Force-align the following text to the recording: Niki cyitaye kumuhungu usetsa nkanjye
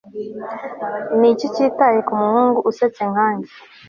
Niki 1.19 1.47
cyitaye 1.55 1.99
kumuhungu 2.07 2.59
usetsa 2.69 3.03
nkanjye 3.11 3.51